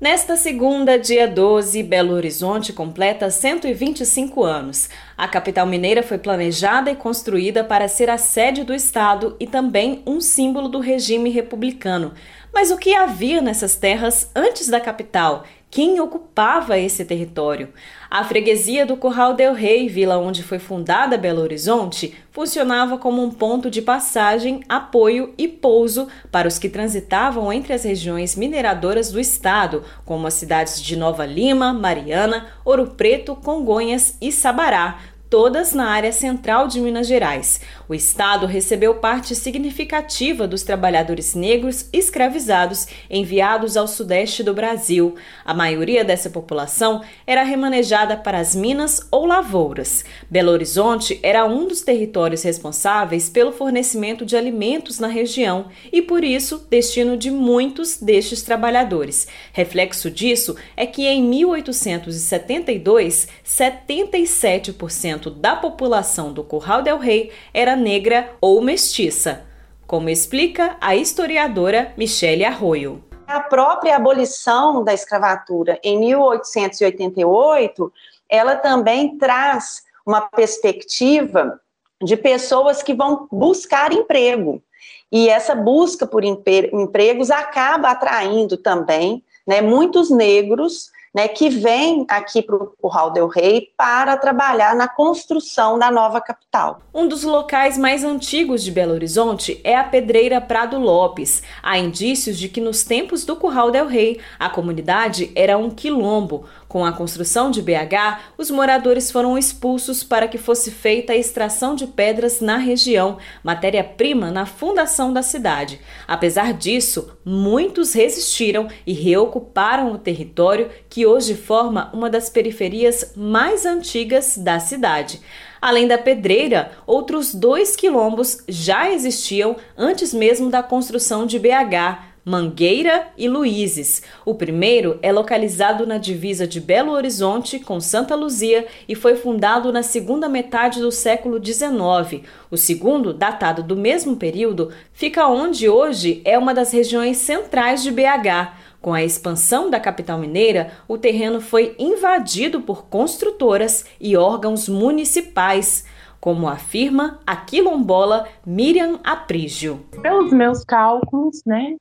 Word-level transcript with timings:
Nesta 0.00 0.36
segunda, 0.36 0.96
dia 0.96 1.26
12, 1.26 1.82
Belo 1.82 2.14
Horizonte 2.14 2.72
completa 2.72 3.32
125 3.32 4.44
anos. 4.44 4.88
A 5.16 5.26
capital 5.26 5.66
mineira 5.66 6.04
foi 6.04 6.18
planejada 6.18 6.88
e 6.88 6.94
construída 6.94 7.64
para 7.64 7.88
ser 7.88 8.08
a 8.08 8.16
sede 8.16 8.62
do 8.62 8.72
Estado 8.72 9.34
e 9.40 9.46
também 9.46 10.00
um 10.06 10.20
símbolo 10.20 10.68
do 10.68 10.78
regime 10.78 11.30
republicano. 11.30 12.14
Mas 12.54 12.70
o 12.70 12.78
que 12.78 12.94
havia 12.94 13.40
nessas 13.40 13.74
terras 13.74 14.30
antes 14.36 14.68
da 14.68 14.80
capital 14.80 15.42
quem 15.70 16.00
ocupava 16.00 16.78
esse 16.78 17.04
território. 17.04 17.68
A 18.10 18.24
freguesia 18.24 18.86
do 18.86 18.96
Corral 18.96 19.34
del 19.34 19.52
Rei, 19.52 19.88
vila 19.88 20.16
onde 20.16 20.42
foi 20.42 20.58
fundada 20.58 21.18
Belo 21.18 21.42
Horizonte, 21.42 22.14
funcionava 22.30 22.96
como 22.96 23.22
um 23.22 23.30
ponto 23.30 23.70
de 23.70 23.82
passagem, 23.82 24.60
apoio 24.68 25.34
e 25.36 25.46
pouso 25.46 26.08
para 26.32 26.48
os 26.48 26.58
que 26.58 26.70
transitavam 26.70 27.52
entre 27.52 27.74
as 27.74 27.84
regiões 27.84 28.34
mineradoras 28.34 29.12
do 29.12 29.20
estado, 29.20 29.84
como 30.06 30.26
as 30.26 30.34
cidades 30.34 30.80
de 30.80 30.96
Nova 30.96 31.26
Lima, 31.26 31.72
Mariana, 31.72 32.46
Ouro 32.64 32.86
Preto, 32.96 33.36
Congonhas 33.36 34.16
e 34.22 34.32
Sabará, 34.32 34.98
todas 35.30 35.72
na 35.72 35.90
área 35.90 36.12
central 36.12 36.68
de 36.68 36.80
Minas 36.80 37.06
Gerais. 37.06 37.60
O 37.88 37.94
Estado 37.94 38.46
recebeu 38.46 38.94
parte 38.94 39.34
significativa 39.34 40.48
dos 40.48 40.62
trabalhadores 40.62 41.34
negros 41.34 41.86
escravizados 41.92 42.86
enviados 43.10 43.76
ao 43.76 43.86
sudeste 43.86 44.42
do 44.42 44.54
Brasil. 44.54 45.16
A 45.44 45.52
maioria 45.52 46.02
dessa 46.04 46.30
população 46.30 47.02
era 47.26 47.42
remanejada 47.42 48.16
para 48.16 48.38
as 48.38 48.54
minas 48.54 49.06
ou 49.10 49.26
lavouras. 49.26 50.04
Belo 50.30 50.50
Horizonte 50.50 51.20
era 51.22 51.44
um 51.44 51.66
dos 51.66 51.82
territórios 51.82 52.42
responsáveis 52.42 53.28
pelo 53.28 53.52
fornecimento 53.52 54.24
de 54.24 54.36
alimentos 54.36 54.98
na 54.98 55.08
região 55.08 55.66
e, 55.92 56.00
por 56.00 56.24
isso, 56.24 56.66
destino 56.70 57.14
de 57.16 57.30
muitos 57.30 57.98
destes 57.98 58.42
trabalhadores. 58.42 59.28
Reflexo 59.52 60.10
disso 60.10 60.56
é 60.76 60.86
que 60.86 61.06
em 61.06 61.22
1872, 61.22 63.28
77% 63.44 65.17
da 65.28 65.56
população 65.56 66.32
do 66.32 66.44
Curral 66.44 66.82
del 66.82 66.98
Rei 66.98 67.32
era 67.52 67.74
negra 67.74 68.30
ou 68.40 68.60
mestiça, 68.60 69.44
como 69.86 70.08
explica 70.08 70.76
a 70.80 70.94
historiadora 70.94 71.92
Michele 71.96 72.44
Arroio. 72.44 73.02
A 73.26 73.40
própria 73.40 73.96
abolição 73.96 74.84
da 74.84 74.94
escravatura 74.94 75.80
em 75.82 75.98
1888, 75.98 77.92
ela 78.28 78.54
também 78.54 79.18
traz 79.18 79.82
uma 80.06 80.20
perspectiva 80.20 81.60
de 82.02 82.16
pessoas 82.16 82.82
que 82.82 82.94
vão 82.94 83.26
buscar 83.30 83.92
emprego. 83.92 84.62
E 85.10 85.28
essa 85.28 85.54
busca 85.54 86.06
por 86.06 86.22
empregos 86.22 87.30
acaba 87.30 87.90
atraindo 87.90 88.56
também 88.56 89.24
né, 89.46 89.60
muitos 89.60 90.10
negros 90.10 90.90
né, 91.18 91.26
que 91.26 91.48
vem 91.48 92.06
aqui 92.08 92.40
para 92.40 92.54
o 92.54 92.72
Curral 92.80 93.10
del 93.10 93.26
Rei 93.26 93.72
para 93.76 94.16
trabalhar 94.16 94.76
na 94.76 94.86
construção 94.86 95.76
da 95.76 95.90
nova 95.90 96.20
capital. 96.20 96.80
Um 96.94 97.08
dos 97.08 97.24
locais 97.24 97.76
mais 97.76 98.04
antigos 98.04 98.62
de 98.62 98.70
Belo 98.70 98.92
Horizonte 98.92 99.60
é 99.64 99.76
a 99.76 99.82
Pedreira 99.82 100.40
Prado 100.40 100.78
Lopes. 100.78 101.42
Há 101.60 101.76
indícios 101.76 102.38
de 102.38 102.48
que 102.48 102.60
nos 102.60 102.84
tempos 102.84 103.24
do 103.24 103.34
Curral 103.34 103.72
del 103.72 103.88
Rei, 103.88 104.20
a 104.38 104.48
comunidade 104.48 105.32
era 105.34 105.58
um 105.58 105.70
quilombo, 105.70 106.44
com 106.68 106.84
a 106.84 106.92
construção 106.92 107.50
de 107.50 107.62
BH, 107.62 108.20
os 108.36 108.50
moradores 108.50 109.10
foram 109.10 109.38
expulsos 109.38 110.04
para 110.04 110.28
que 110.28 110.36
fosse 110.36 110.70
feita 110.70 111.14
a 111.14 111.16
extração 111.16 111.74
de 111.74 111.86
pedras 111.86 112.40
na 112.40 112.58
região, 112.58 113.16
matéria-prima 113.42 114.30
na 114.30 114.44
fundação 114.44 115.12
da 115.12 115.22
cidade. 115.22 115.80
Apesar 116.06 116.52
disso, 116.52 117.10
muitos 117.24 117.94
resistiram 117.94 118.68
e 118.86 118.92
reocuparam 118.92 119.92
o 119.92 119.98
território 119.98 120.70
que 120.90 121.06
hoje 121.06 121.34
forma 121.34 121.90
uma 121.94 122.10
das 122.10 122.28
periferias 122.28 123.12
mais 123.16 123.64
antigas 123.64 124.36
da 124.36 124.60
cidade. 124.60 125.20
Além 125.60 125.88
da 125.88 125.98
pedreira, 125.98 126.70
outros 126.86 127.34
dois 127.34 127.74
quilombos 127.74 128.44
já 128.46 128.90
existiam 128.90 129.56
antes 129.76 130.14
mesmo 130.14 130.50
da 130.50 130.62
construção 130.62 131.26
de 131.26 131.38
BH, 131.38 132.07
Mangueira 132.28 133.08
e 133.16 133.26
Luizes. 133.26 134.02
O 134.22 134.34
primeiro 134.34 134.98
é 135.00 135.10
localizado 135.10 135.86
na 135.86 135.96
divisa 135.96 136.46
de 136.46 136.60
Belo 136.60 136.92
Horizonte 136.92 137.58
com 137.58 137.80
Santa 137.80 138.14
Luzia 138.14 138.66
e 138.86 138.94
foi 138.94 139.16
fundado 139.16 139.72
na 139.72 139.82
segunda 139.82 140.28
metade 140.28 140.78
do 140.78 140.92
século 140.92 141.42
XIX. 141.42 142.22
O 142.50 142.56
segundo, 142.58 143.14
datado 143.14 143.62
do 143.62 143.74
mesmo 143.74 144.14
período, 144.14 144.70
fica 144.92 145.26
onde 145.26 145.70
hoje 145.70 146.20
é 146.22 146.38
uma 146.38 146.52
das 146.52 146.70
regiões 146.70 147.16
centrais 147.16 147.82
de 147.82 147.90
BH. 147.90 148.52
Com 148.78 148.92
a 148.92 149.02
expansão 149.02 149.70
da 149.70 149.80
capital 149.80 150.18
mineira, 150.18 150.72
o 150.86 150.98
terreno 150.98 151.40
foi 151.40 151.74
invadido 151.78 152.60
por 152.60 152.88
construtoras 152.88 153.86
e 153.98 154.18
órgãos 154.18 154.68
municipais 154.68 155.86
como 156.20 156.46
afirma 156.46 157.20
a 157.26 157.36
quilombola 157.36 158.26
Miriam 158.44 158.98
Aprígio. 159.02 159.86
Pelos 160.02 160.32
meus 160.32 160.64
cálculos, 160.64 161.42
né, 161.46 161.76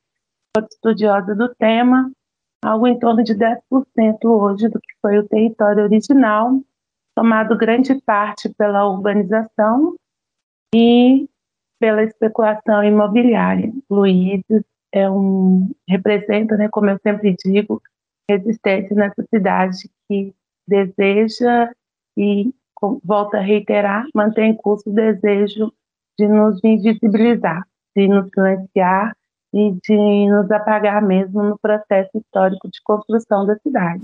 estudiosa 0.65 1.35
do 1.35 1.53
tema, 1.55 2.11
algo 2.63 2.87
em 2.87 2.97
torno 2.97 3.23
de 3.23 3.35
10% 3.35 3.59
hoje 4.25 4.67
do 4.67 4.79
que 4.79 4.93
foi 5.01 5.19
o 5.19 5.27
território 5.27 5.83
original, 5.83 6.59
tomado 7.15 7.57
grande 7.57 7.95
parte 8.01 8.49
pela 8.57 8.87
urbanização 8.87 9.95
e 10.73 11.27
pela 11.79 12.03
especulação 12.03 12.83
imobiliária. 12.83 13.71
Luiz 13.89 14.41
é 14.91 15.09
um 15.09 15.69
representa, 15.87 16.57
né, 16.57 16.67
como 16.69 16.89
eu 16.89 16.99
sempre 16.99 17.35
digo, 17.43 17.81
resistente 18.29 18.93
nessa 18.93 19.23
cidade 19.33 19.89
que 20.07 20.33
deseja 20.67 21.71
e 22.17 22.53
volta 23.03 23.37
a 23.37 23.41
reiterar, 23.41 24.05
mantém 24.13 24.51
em 24.51 24.55
curso 24.55 24.89
o 24.89 24.93
desejo 24.93 25.71
de 26.19 26.27
nos 26.27 26.63
invisibilizar, 26.63 27.65
de 27.95 28.07
nos 28.07 28.29
silenciar 28.29 29.15
e 29.57 29.75
de 29.83 30.29
nos 30.29 30.51
apagar 30.51 31.01
mesmo 31.01 31.41
no 31.41 31.57
processo 31.57 32.11
histórico 32.15 32.69
de 32.69 32.79
construção 32.83 33.43
da 33.43 33.57
cidade. 33.57 34.03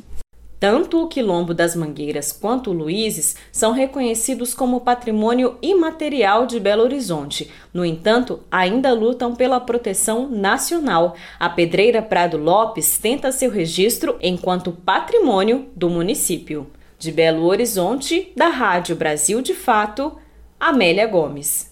Tanto 0.60 1.04
o 1.04 1.08
Quilombo 1.08 1.54
das 1.54 1.76
Mangueiras 1.76 2.32
quanto 2.32 2.72
o 2.72 2.74
Luizes 2.74 3.36
são 3.52 3.72
reconhecidos 3.74 4.54
como 4.54 4.80
patrimônio 4.80 5.58
imaterial 5.62 6.48
de 6.48 6.60
Belo 6.60 6.84
Horizonte. 6.84 7.52
No 7.74 7.86
entanto, 7.86 8.40
ainda 8.50 8.94
lutam 8.94 9.36
pela 9.36 9.60
proteção 9.60 10.28
nacional. 10.30 11.16
A 11.38 11.50
Pedreira 11.50 12.02
Prado 12.02 12.38
Lopes 12.38 12.98
tenta 12.98 13.32
seu 13.32 13.52
registro 13.52 14.18
enquanto 14.22 14.72
patrimônio 14.72 15.68
do 15.76 15.90
município. 15.90 16.66
De 16.98 17.12
Belo 17.12 17.44
Horizonte, 17.44 18.32
da 18.36 18.48
Rádio 18.48 18.96
Brasil 18.96 19.42
de 19.42 19.54
Fato, 19.54 20.14
Amélia 20.58 21.06
Gomes. 21.06 21.62